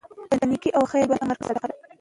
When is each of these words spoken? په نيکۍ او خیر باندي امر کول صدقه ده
په 0.39 0.43
نيکۍ 0.49 0.71
او 0.77 0.83
خیر 0.91 1.05
باندي 1.09 1.23
امر 1.23 1.37
کول 1.39 1.47
صدقه 1.49 1.65
ده 1.69 1.75